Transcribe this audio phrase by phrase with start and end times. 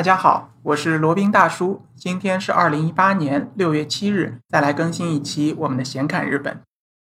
[0.00, 1.82] 大家好，我是罗宾大叔。
[1.94, 6.58] 今天是二零一八年六月七日，再来更新一期我们的闲侃日本。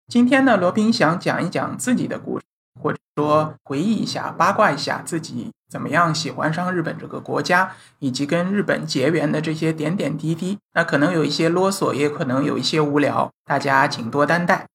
[0.09, 2.45] 今天呢，罗宾想讲一讲自己的故事，
[2.83, 10.59] 或者说回忆一下、八卦一下自己怎么样喜欢上日本这个国家，以及跟日本结缘的这些点点滴滴。
[10.75, 14.67] 那可能有一些啰嗦，也可能有一些无聊，大家请多担待。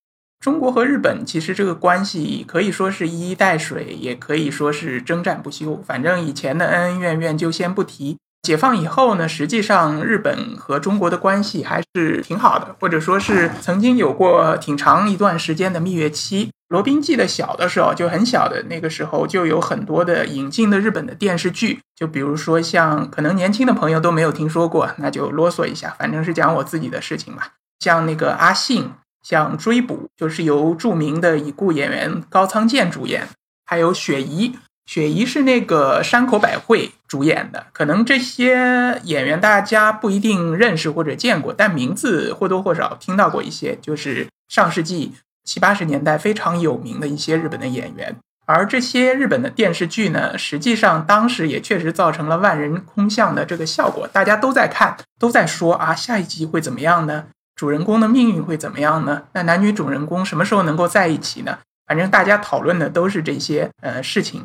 [0.44, 5.82] 中国和日本其实这个关系可以说是一衣带水，也可以说是征战不休。
[5.88, 6.66] 反正以前的。
[6.68, 8.18] 恩恩怨怨就先不提。
[8.42, 11.16] 解放以后呢，实际上日本和中国的。
[11.18, 15.80] 关系还是挺好的，或者说是曾经有过挺长一段时间的。
[15.80, 16.50] 蜜月期。
[16.68, 17.70] 罗宾记得小的。
[17.70, 18.64] 时候就很小的。
[18.64, 20.26] 那个时候，就有很多的。
[20.26, 20.78] 引进的。
[20.78, 21.16] 日本的。
[21.16, 23.72] 电视剧，就比如说像可能年轻的。
[23.72, 27.02] 朋友都没有听说过，那就啰嗦一下，反正是讲我自己的。
[27.02, 27.54] 事情吧。
[27.80, 28.92] 像那个阿信。
[29.24, 33.28] 像追捕，就是由著名的已故演员高仓健主演，
[33.66, 37.68] 还有雪姨，雪姨是那个山口百惠主演的。
[37.72, 43.78] 可能这些演员大家不一定认识或者见过，但名字或多或少听到过一些。
[43.82, 45.14] 就是上世纪
[45.46, 48.16] 七八十年代非常有名的一些日本的演员。
[48.46, 57.28] 而这些日本的电视剧呢，实际上当时也确实造成了万人空巷的这个效果，大家都在看，都在说啊，下一集会怎么样呢？
[57.64, 59.24] 主人公的命运会怎么样呢？
[59.32, 61.60] 那男女主人公什么时候能够在一起呢？
[61.88, 64.44] 反正大家讨论的都是这些呃事情。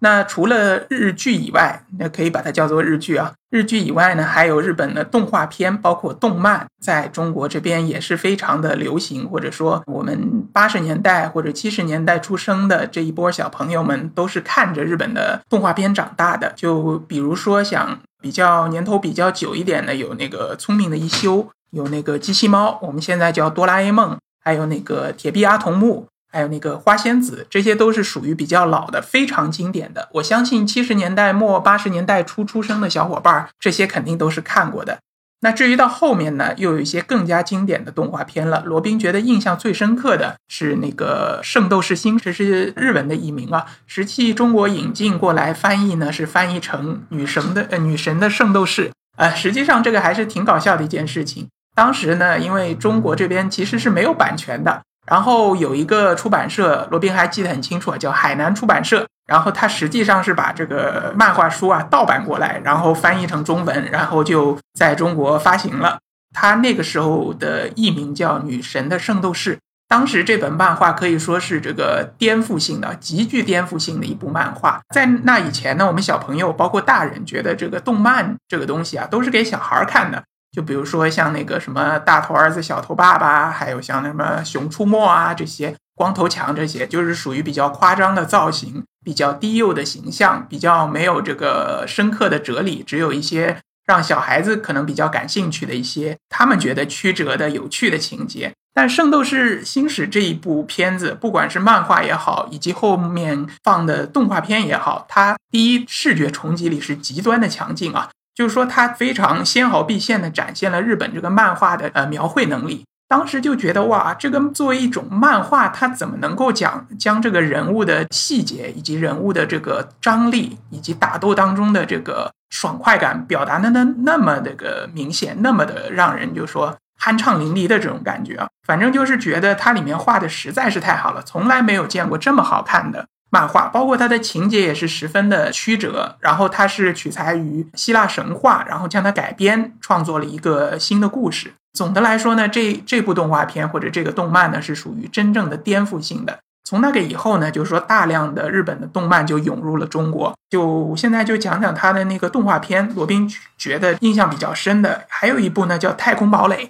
[0.00, 3.32] 那除了日剧以外，那可以把它叫做日剧啊。
[3.48, 9.26] 日剧以外呢，还有日本的动画片，包括动漫，在中国这边也是非常的流行。
[9.26, 16.52] 或者说，我们八十年代或者七十年代出生的这一波小朋友们，都是看着日本的动画片长大的。
[16.54, 21.38] 就比如说，想比较年头比较久一点的，有那个《聪明的一休》。
[21.70, 30.08] 有那个机器猫，我们现在叫哆啦 A 梦，还有那个铁臂阿童木，还有那个花仙子，这些都是属于比较老的、非常经典的。
[30.14, 34.98] 我相信七十年代末、八十年代初出生的小伙伴，这些肯定都是看过的。
[35.42, 38.62] 那至于到后面呢，又有一些更加经典的动画片了。
[38.66, 51.48] 罗宾觉得印象最深刻的是那个《圣斗士星》，矢是日文的译名啊，实际中国引进过来翻译呢是翻译成“女神的呃女神的圣斗士”啊，实际上这个还是挺搞笑的一件事情。
[51.80, 59.06] 当时呢，因为中国这边其实是没有版权的，然后有一个出版社，罗宾还记得很清楚啊，叫海南出版社。
[59.26, 65.98] 然后他实际上是把这个漫画书啊盗版过来，然后翻译成中文，然后就在中国发行了。
[66.34, 69.56] 他那个时候的译名叫《女神的圣斗士》。
[69.88, 74.82] 当时这本漫画可以说是这个颠覆性的、极具颠覆性的一部漫画。
[74.94, 80.22] 在那以前呢，我们小朋友包括大人觉得这个动漫这个东西啊，都是给小孩看的。
[80.52, 98.52] 就比如说像那个什么大头儿子小头爸爸，还有像什么熊出没啊这些光头强这些，就是属于比较夸张的造型，比较低幼的形象，比较没有这个深刻的哲理，只有一些让小孩子可能比较感兴趣的一些他们觉得曲折的有趣的情节。
[98.72, 108.08] 但《圣斗士星矢》这一部片子，不管是漫画也好，以及后面放的动画片也好，它第一视觉冲击力是极端的强劲啊。
[108.40, 112.86] 就是说，他非常纤毫毕现的展现了日本这个漫画的呃描绘能力。
[113.06, 128.48] 当时就觉得哇，这个作为一种漫画，它怎么能够讲将这个人物的细节以及人物的这个张力以及打斗当中的这个爽快感表达的那那么的个明显，那么的让人就说酣畅淋漓的这种感觉啊。
[128.66, 133.04] 反正就是觉得它里面画的实在是太好了，从来没有见过这么好看的。
[133.30, 141.52] 漫画包括它的情节也是十分的曲折，然后它是取材于希腊神话，然后将它改编创作了一个新的故事。
[141.72, 146.38] 总的来说呢，这这部动画片或者这个动漫呢是属于真正的颠覆性的。
[146.64, 150.32] 从那个以后呢，就是说大量的日本的动漫就涌入了中国。
[150.50, 156.66] 就现在就讲讲它的那个动画片，罗宾觉得印象比较深的还有一部呢叫《太空堡垒》。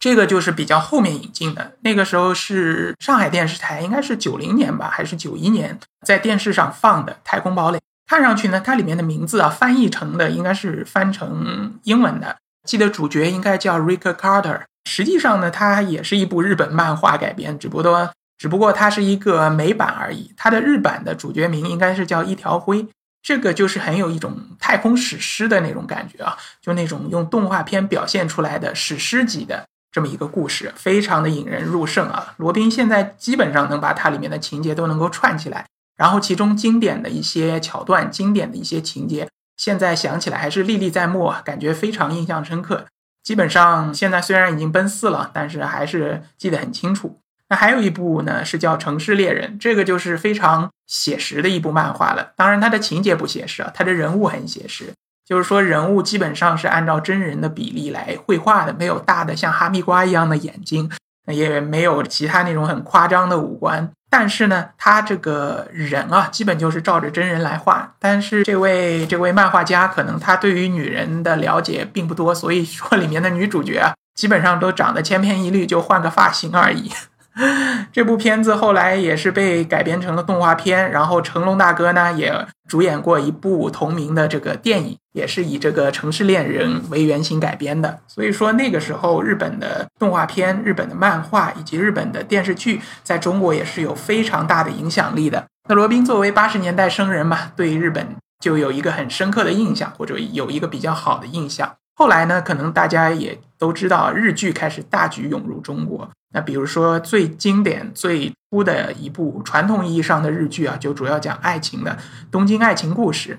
[0.00, 7.76] 这个就是比较后面引进的，那个时候是上海电视台，应该是九零年吧，还是九一年，在电视上放的《太空堡垒》。
[8.06, 12.34] 看上去呢，它里面的名字啊，翻译成的应该是翻成英文的，
[12.66, 14.62] 记得主角应该叫 Rick Carter。
[14.88, 20.32] 实际上呢，它也是一部日本漫画改编，只不过只不过它是一个美版而已。
[20.34, 22.88] 它的日版的主角名应该是叫一条辉，
[23.22, 29.66] 这个就是很有一种太空史诗的那种感觉啊，就那种用动画片表现出来的史诗级的。
[29.92, 32.34] 这么一个故事，非常的引人入胜啊！
[32.36, 35.66] 罗宾现在基本上能把它里面的情节都能够串起来，
[35.96, 42.86] 然后其中经典的一些桥段、经典的一些情节，现在想起来还是历历在目，感觉非常印象深刻。
[43.22, 47.18] 基本上现在虽然已经奔四了，但是还是记得很清楚。
[47.48, 52.32] 那还有一部呢，是叫《城市猎人》，这个就是非常写实的一部漫画了。
[52.36, 54.94] 当然，它的情节不写实啊，它的人物很写实。
[55.30, 60.90] 就是说人物基本上是按照真人的比例来绘画的，没有大的像哈密瓜一样的眼睛，
[61.28, 63.88] 也没有其他那种很夸张的五官。
[64.10, 67.94] 但是呢，他这个人啊，基本就是照着真人来画。
[68.00, 76.90] 但是这位这位漫画家可能他对于女人的了解并不多，所以说里面的女主角啊，基本上都长得千篇一律，就换个发型而已。
[77.92, 82.34] 这部片子后来也是被改编成了动画片，然后成龙大哥呢也
[82.68, 88.00] 主演过一部同名的这个电影，也是以这个城市恋人为原型改编的。
[88.06, 95.46] 所以说那个时候日本的动画片、日本的漫画以及日本的电视剧在中国也是有非常大的影响力的。
[95.68, 101.76] 那罗宾作为八十年代生人嘛，对日本就有一个很深刻的印象，或者有一个比较好的印象。
[102.00, 106.10] 后来呢，可能大家也都知道，日剧开始大举涌入中国。
[106.32, 111.90] 那比如说最经典、最初的一部传统意义上的日剧啊，就主要讲爱情的
[112.30, 113.34] 《东京爱情故事》。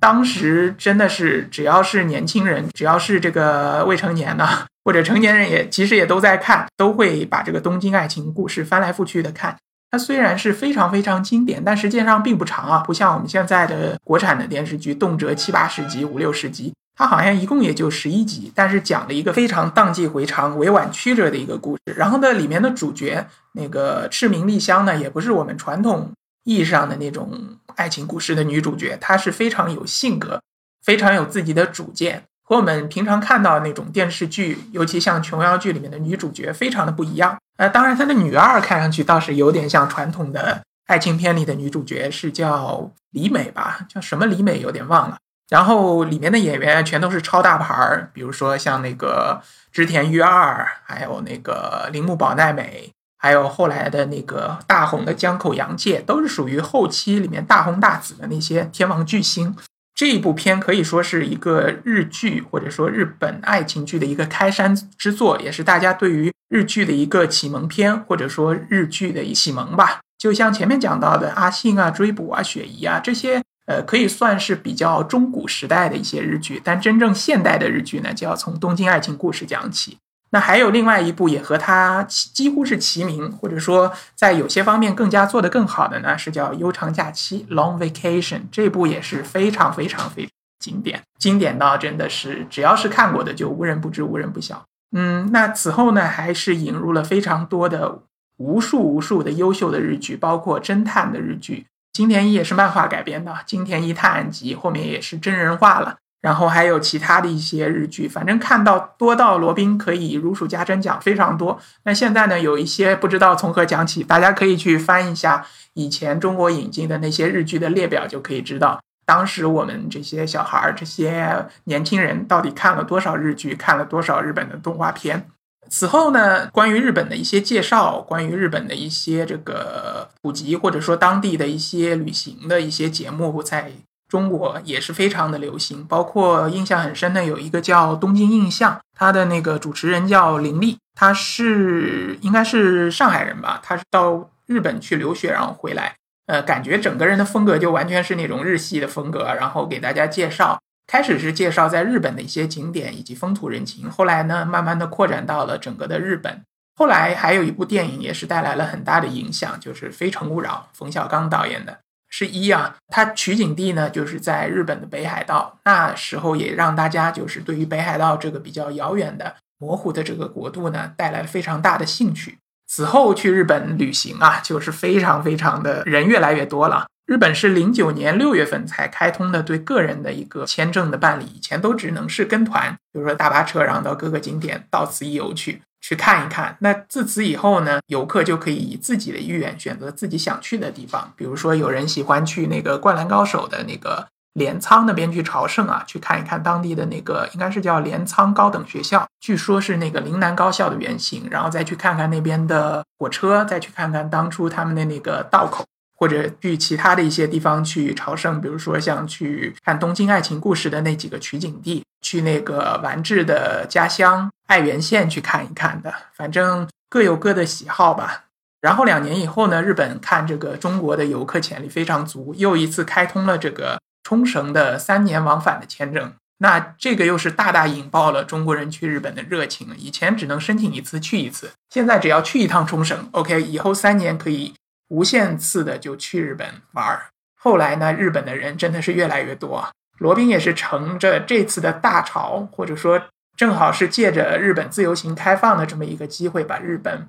[0.00, 4.46] 当时真的是只要是年轻人，只要是这个 未成年的
[4.84, 9.56] 或者成年人，也其实也都在看，都会把这个《东京爱情故事》翻来覆去的看。
[9.90, 16.72] 它虽然是非常非常经典，但实际上并不长啊，不像我们现在的国产的电视剧，动辄七八十集、五六十集。
[16.98, 21.94] 它好像一共也就十一集，但是讲了一个非常荡气回肠、委婉曲折的一个故事。
[21.96, 26.10] 然后呢，里面的主角那个赤名莉香呢，也不是我们传统
[26.42, 27.30] 意义上的那种
[27.76, 30.42] 爱情故事的女主角，她是非常有性格、
[30.82, 37.38] 非常有自己的主见，和我们平常看到那种电视剧，尤其像琼瑶剧里面的女主角，非常的不一样。
[37.58, 43.86] 呃，当然她的女二看上去倒是有点像传统的爱情片里的女主角，是叫李美吧？
[43.88, 44.58] 叫什么李美？
[44.58, 45.16] 有点忘了。
[45.48, 49.40] 然后里面的演员全都是超大牌儿，比如说像那个
[49.72, 59.56] 织田裕二，还有那个铃木保奈美，还有后来的那个大红的江口洋介，都是属于后期里面大红大紫的那些天王巨星。
[59.94, 70.00] 这一部片可以说是一个日剧或者说日本爱情剧的一个开山之作，也是大家对于日剧的一个启蒙片，或者说日剧的启蒙吧。
[70.18, 73.42] 就像前面讲到的阿信啊、追捕啊、雪姨啊这些。
[73.68, 79.98] 呃，可以算是比较中古时代的一些日剧，但真正现代的日剧呢，就要从《东京爱情故事》讲起。
[80.30, 88.40] 那还有另外一部也和它几乎是齐名，或者说在有些方面更加做得更好的呢，是叫《悠长假期》（Long Vacation）。
[88.50, 90.26] 这部也是非常非常非
[90.58, 94.64] 经典，经典到真的是只要是看过的就无人不知、无人不晓。
[94.92, 98.00] 嗯，那此后呢，还是引入了非常多的、
[98.38, 101.66] 无数无数的优秀的日剧，包括侦探的日剧。
[101.98, 111.60] 金田一也是漫画改编的，《金田一探案集》后面也是真人化了，然后还有其他的一些日剧，反正看到多到罗宾可以如数家珍讲非常多。
[111.82, 125.26] 那现在呢，有一些不知道从何讲起，大家可以去翻一下以前中国引进的那些日剧的列表，就可以知道当时我们这些小孩儿、这些年轻人到底看了多少日剧，看了多少日本的动画片。
[125.70, 133.70] 此后呢，关于日本的一些介绍，关于日本的一些这个普及，或者说当地的一些旅行的一些节目，在
[134.08, 135.84] 中国也是非常的流行。
[135.84, 150.58] 包括印象很深的有一个叫《东京印象》，它的那个主持人叫林立，他是应该是上海人吧，他是到日本去留学，然后回来，呃，感觉整个人的风格就完全是那种日系的风格，然后给大家介绍。
[150.88, 156.40] 开始是介绍在日本的一些景点以及风土人情，后来呢，慢慢的扩展到了整个的日本。
[156.74, 161.78] 后来还有一部电影也是带来了很大的影响，就是《非诚勿扰》，冯小刚导演的，
[162.08, 162.76] 是一啊。
[162.88, 172.38] 它取景地呢就是在日本的北海道，那时候也让大家就是对于北海道这个比较遥远的、模糊的这个国度呢带来非常大的兴趣。
[172.66, 176.86] 此后去日本旅行啊，就是非常非常的人越来越多了。
[177.08, 186.54] 日本是零九年六月份才开通的对个人的一个签证的办理，以前都只能是跟团，比如说大巴车，然后到各个景点到此一游去去看一看。
[186.60, 205.64] 那自此以后呢，游客就可以以自己的意愿选择自己想去的地方，比如说有人喜欢去那个《灌篮高手》的那个镰仓那边去朝圣啊，去看一看当地的那个应该是叫镰仓高等学校，据说是那个陵南高校的原型，然后再去看看那边的火车，再去看看当初他们的那个道口。
[205.98, 218.26] 或者去其他的一些地方去朝圣，比如说像去看《东京爱情故事》的那几个取景地，去那个丸治的家乡爱媛县去看一看的，反正各有各的喜好吧。
[218.60, 229.68] 然后两年以后呢，日本看这个中国的游客潜力非常足，又一次开通了这个冲绳的三年往返的签证，那这个又是大大引爆了中国人去日本的热情。
[229.76, 234.54] 以前只能申请一次去一次，现在只要去一趟冲绳，OK，以后三年可以。
[234.88, 237.06] 无限次的就去日本玩儿，
[237.38, 239.68] 后来呢，日本的人真的是越来越多。
[239.98, 243.02] 罗宾也是乘着这次的大潮，或者说
[243.36, 247.06] 正好是借着日本自由行开放的这么一个机会，把日本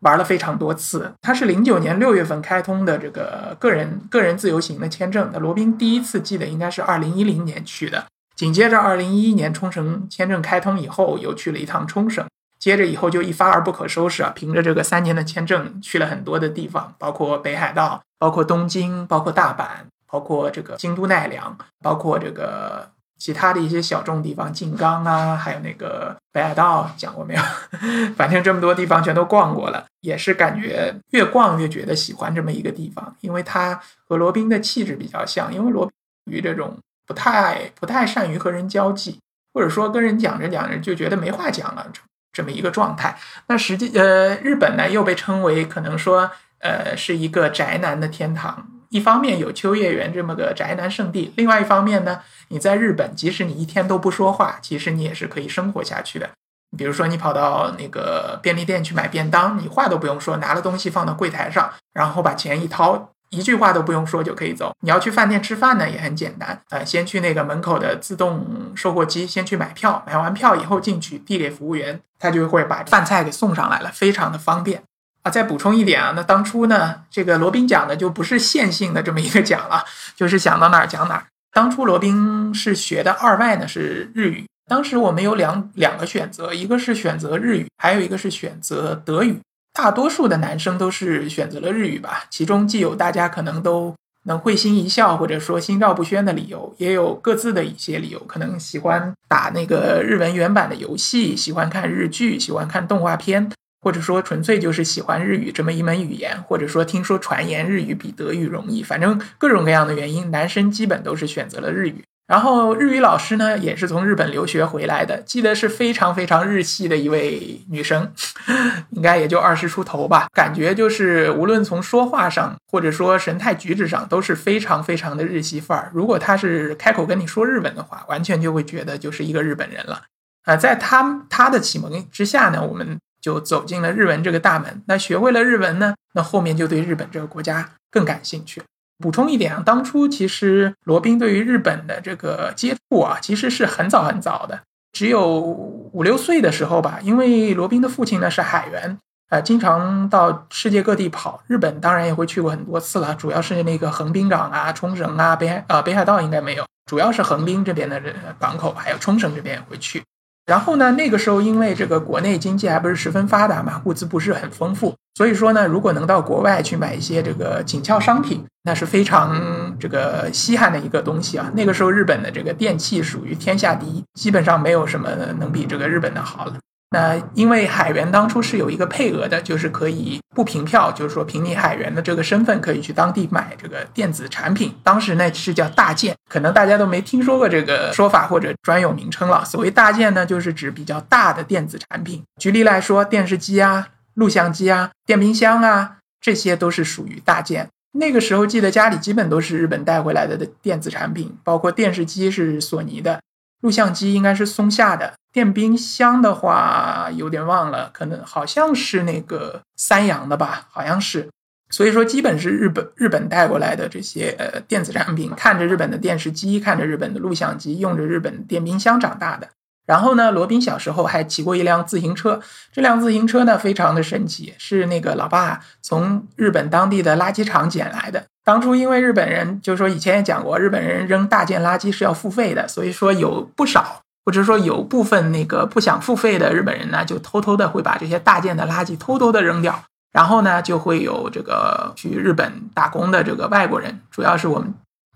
[0.00, 1.12] 玩了非常多次。
[1.20, 5.30] 他是零九年六月份开通的这个个人个人自由行的签证。
[5.32, 12.26] 那罗宾第一次记得应该是二零一零年去的，紧接着二零一一年冲绳签证开通以后，又去了一趟冲绳。
[12.62, 14.30] 接着以后就一发而不可收拾啊！
[14.32, 19.66] 凭着这个三年的签证，去了很多的地方，包括北海道，包括东京，包括大阪，
[20.06, 22.88] 包括这个京都奈良，包括这个
[23.18, 27.42] 其他的一些小众地方，静冈啊，还有那个北海道，讲过没有？
[28.14, 35.92] 反正这么多地方全都逛过了，也是感觉越逛越觉得喜欢这么一个地方，因为它和罗宾的气质比较像，因为罗宾
[36.26, 36.78] 于这种
[37.08, 39.18] 不太不太善于和人交际，
[39.52, 41.90] 或者说跟人讲着讲着就觉得没话讲了。
[42.32, 48.66] 这么一个状态，那实际呃，日本呢又被称为可能说呃是一个宅男的天堂。
[48.88, 56.28] 一方面有秋叶原这么个宅男圣地，另外一方面呢，你在日本，即使你一天都不说话，其实你也是可以生活下去的。
[56.76, 63.10] 比如说你跑到那个便利店去买便当，你话都不用说，拿了东西放到柜台上，然后把钱一掏。
[63.32, 64.72] 一句话都不用说就可以走。
[64.80, 68.46] 你要去饭店吃饭呢，也很简单，呃，先去那个门口的自动
[68.76, 74.82] 售货机，先去买票，买完票以后进去递给服务员，他就会把饭菜给送上来了，非常的方便
[75.22, 75.30] 啊。
[75.30, 79.82] 再补充一点啊，那当初呢，这个罗宾讲的就不是线性的这么一个讲了，
[80.14, 81.24] 就是想到哪儿讲哪儿。
[81.54, 89.40] 当初罗宾是学的二外呢是日语，当时我们有两两个选择，一个是选择日语，还有一个是选择德语。
[89.72, 103.50] 大多数的男生都是选择了日语吧，其中既有大家可能都能会心一笑，或者说心照不宣的理由，也有各自的一些理由，可能喜欢打那个日文原版的游戏，喜欢看日剧，喜欢看动画片，
[103.80, 112.04] 或者说纯粹就是喜欢日语这么一门语言，或者说听说传言日语比德语容易，反正各种各样的原因，男生基本都是选择了日语。
[112.32, 118.10] 然后日语老师呢，也是从日本留学回来的，记得是非常非常日系的一位女生，
[118.92, 125.90] 应该也就二十出头吧，感觉就是无论从说话上，或者说神态举止上，都是非常非常的日系范儿。
[125.92, 130.00] 如果她是开口跟你说日本的话，完全就会觉得就是一个日本人了。
[130.44, 134.82] 啊，在他他的启蒙之下呢，我们就走进了日文这个大门。
[134.86, 138.62] 那学会了日文呢，那后面就对日本这个国家更感兴趣。
[139.02, 144.60] 补充一点啊，当初其实罗宾对于日本的这个接触啊，其实是很早很早的，
[144.92, 147.00] 只有五六岁的时候吧。
[147.02, 148.96] 因为罗宾的父亲呢是海员，
[149.28, 153.14] 呃，经常到世界各地跑，日本当然也会去过很多次了。
[153.16, 158.00] 主要是那个横滨港啊、冲绳啊、北海呃北海道应该没有，主要是横滨这边的
[158.38, 160.02] 港口，还有冲绳这边也会去。
[160.46, 171.50] 然后呢，那个时候因为这个国内经济还不是十分发达嘛，物资不是很丰富，所以说呢，如果能到国外去买一些这个紧俏商品，那是非常这个稀罕的一个东西啊。
[171.54, 176.54] 那个时候日本的这个电器属于天下第一，基本上没有什么能比这个日本的好了。
[176.94, 184.74] 那因为海员当初是有一个配额的，就是可以不凭票，就是说凭你海员的这个身份，可以去当地买这个电子产品。
[184.82, 189.42] 当时呢是叫大件，可能大家都没听说过这个说法或者专有名称了。
[189.42, 192.22] 所谓大件呢，就是指比较大的电子产品。
[192.38, 197.68] 举例来说，电视机啊、录像机啊、电冰箱啊，这些都是属于大件。
[197.92, 203.20] 那个时候记得家里基本都是日本带回来的的电子产品，包括电视机是索尼的。
[203.60, 211.28] 录像机应该是松下的，电冰箱的话有点忘了，可能好像是那个三洋的吧，好像是。
[211.70, 219.48] 所以说，基本是日本日本带过来的这些呃电子产品，看着日本的电视机，看着日本的录像机，用着日本电冰箱长大的。
[219.84, 222.40] 然后呢，罗宾小时候还骑过一辆自行车，
[222.72, 228.24] 这辆自行车呢非常的神奇，是那个老爸从日本当地的垃圾场捡来的。
[228.44, 244.72] 当初因为日本人，就是说以前也讲过，日本人扔大件垃圾是要付费的，所以说有不少，或者说有部分那个不想付费的日本人呢，就偷偷的会把这些大件的垃圾偷偷的扔掉，然后呢，就会有这个去日本打工的这个外国人，主要是我们。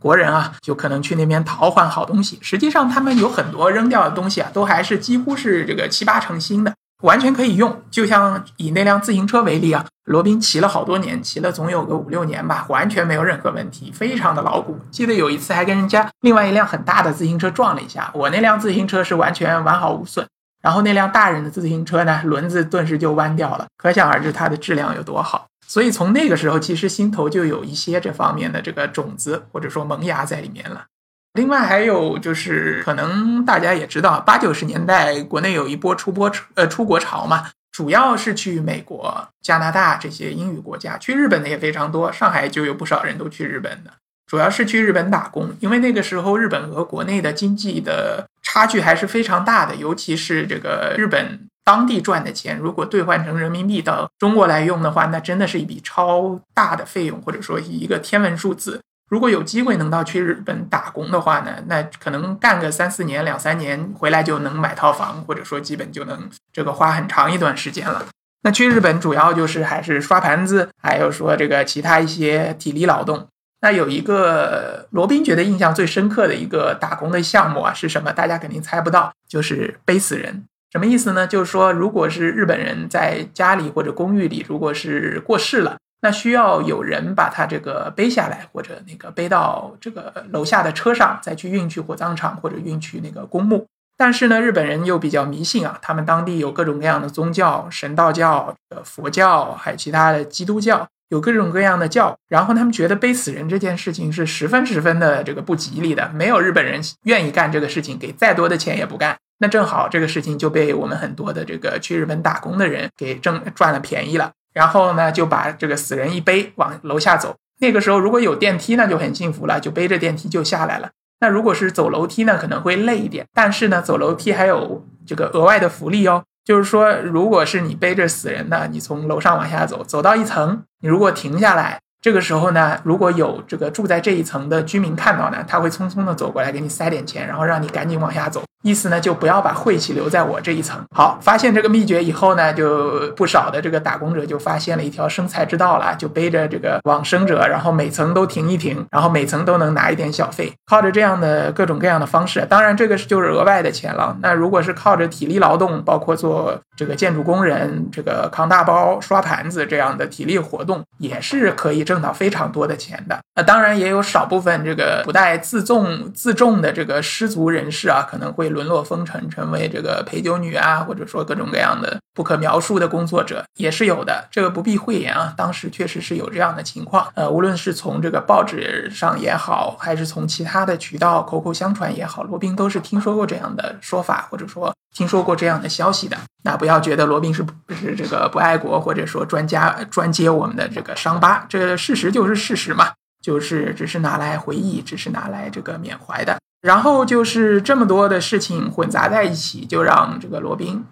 [0.07, 2.39] 国人啊，就可能去那边淘换好东西。
[2.41, 6.73] 实际上，他们有很多扔掉的东西啊，都还是几乎是这个七八成新的，
[7.03, 7.83] 完全可以用。
[7.91, 14.79] 就像以那辆自行车为例啊，罗宾骑了好多年，骑了总有个五六年吧，完全没有任何问题，非常的牢固。
[14.93, 20.25] 记得有一次还跟人家另外一辆很大的自行车撞了一下，我那辆自行车是完全完好无损，
[20.63, 25.49] 然后那辆大人的自行车呢，轮子顿时就弯掉了，可想而知它的质量有多好。
[25.67, 30.87] 所以从那个时候，其实心头就有一些这方面的这个种子或者说萌芽在里面了。
[31.35, 42.11] 另外还有就是，可能大家也知道，八九十年代国内有一波出波呃出国潮嘛，主要是去美国、加拿大这些英语国家，去日本的也非常多。
[42.11, 43.91] 上海就有不少人都去日本的。
[44.27, 58.81] 主要是去日本打工，因为那个时候日本和国内的经济的差距还是非常大的，尤其是这个日本当地赚的钱，如果兑换成人民币到中国来用的话，那真的是一笔超大的费用，或者说一个天文数字。
[59.11, 68.07] 如果有机会能到去日本打工的话呢，那可能干个三四年、两三年回来就能买套房，或者说基本就能这个花很长一段时间了。
[68.43, 73.27] 那去日本主要就是还是刷盘子，还有说这个其他一些体力劳动。
[73.61, 78.13] 那有一个罗宾觉得印象最深刻的一个打工的项目啊是什么？
[78.13, 80.45] 大家肯定猜不到，就是背死人。
[80.77, 81.27] 什么意思呢？
[81.27, 85.79] 就是说，如果是日本人在家里或者公寓里，如果是过世了。
[86.03, 93.67] 那需要有人把他这个背下来，或者那个背到这个楼下的车上，再去运去火葬场或者运去那个公墓。
[93.97, 102.15] 但是呢，日本人又比较迷信啊，他们当地有各种各样的宗教，神道教、呃佛教，还有其他的基督教，有各种各样的教。
[102.29, 109.17] 然后他们觉得背死人这件事情是十分十分的这个不吉利的，没有日本人愿意干这个事情，给再多的钱也不干。
[109.39, 114.33] 那正好这个事情就被我们很多的这个去日本打工的人给挣赚了便宜了。
[114.55, 117.37] 然后呢，就把这个死人一背往楼下走。
[117.59, 120.91] 那个时候如果有电梯，那就很幸福了，就背着电梯就下来了。
[121.21, 123.27] 那如果是走楼梯呢，可能会累一点。
[123.35, 131.81] 但是呢，走楼梯还有这个额外的福利哦，就是说，如果是你背着死人呢，你从楼上往下走，走到一层，你如果停下来。
[132.07, 138.45] 这个时候呢，如果有这个住在这一层的居民看到呢，他会匆匆的走过来给你塞点钱，然后让你赶紧往下走。
[138.63, 140.81] 意思呢，就不要把晦气留在我这一层。
[140.95, 150.53] 好，发现这个秘诀以后呢，就不少的这个打工者就发现了一条生财之道了，就背着这个往生者，然后每层都停一停，然后每层都能拿一点小费。
[150.67, 154.17] 靠着这样的各种各样的方式，当然这个是就是额外的钱了。
[154.21, 161.96] 那如果是靠着体力劳动，包括做这个建筑工人、这个扛大包、刷盘子这样的体力活动，也是可以挣。
[161.97, 174.29] 挣到非常多的钱的，那当然也有少部分这个不带自重自重的这个失足人士啊，可能会沦落风尘，成为这个陪酒女啊，或者说各种各样的不可描述的工作者也是有的。
[174.31, 177.09] 这个不必讳言啊，当时确实是有这样的情况。
[177.15, 186.17] 呃，无论是从这个报纸上也好，还是从其他的渠道口口相传也好，罗宾都是听说过这样的说法，或者说听说过这样的消息的。
[186.43, 191.77] 那不要觉得罗宾是不是这个不爱国，或者说专家专揭我们的这个伤疤，这。
[191.77, 196.39] 事实就是事实嘛，就是只是拿来回忆，只是拿来这个缅怀的。
[196.63, 200.83] 然后就是这么多的事情混杂在一起，就让这个罗宾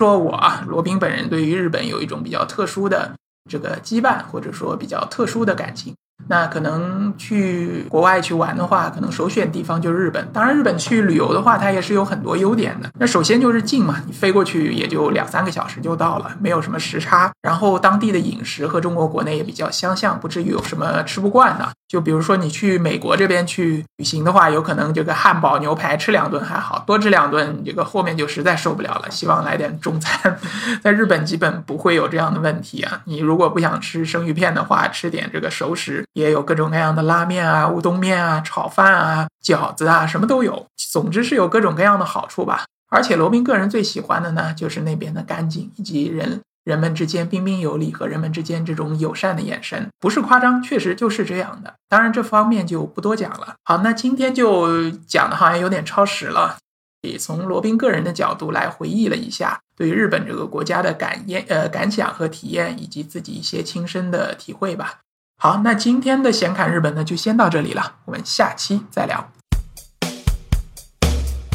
[0.00, 3.12] 说我啊，罗宾本人对于日本有一种比较特殊的
[3.48, 5.94] 这个羁绊，或者说比较特殊的感情。
[6.26, 10.26] 那可能去国外去玩的话，可能首选地方就是日本。
[10.32, 12.88] 当然，日本去旅游的话，它也是有很多优点的。
[12.98, 17.30] 那首先就是近嘛，你飞过去也就两三个小时就到了，没有什么时差。
[17.42, 21.68] 然后当地的饮食和中国国内也比较相像，不至于有什么吃不惯的。
[21.86, 30.38] 就比如说你去美国这边去旅行的话，有可能这个汉堡牛排吃两顿还好，多吃两顿这个后面就实在受不了了，希望来点中餐。
[30.82, 33.02] 在日本基本不会有这样的问题啊。
[33.04, 36.04] 你如果不想吃生鱼片的话，吃点这个熟食。
[36.14, 40.66] 也有各种各样的拉面啊、乌冬面啊、炒饭啊、饺子啊，什么都有。
[40.76, 42.64] 总之是有各种各样的好处吧。
[42.90, 51.74] 而且罗宾个人最喜欢的呢，就是那边的干净，以及人人们之间彬彬有礼和人们之间这种友善的眼神，不是夸张，确实就是这样的。
[51.88, 53.54] 当然这方面就不多讲了。
[53.64, 56.56] 好，那今天就讲的好像有点超时了，
[57.02, 65.00] 也从罗宾个人的角度来回忆了一下对日本这个国家的感验、呃感想和体验，以及自己一些亲身的体会吧。
[65.36, 69.30] 好，那今天的闲侃日本呢，就先到这里了，我们下期再聊。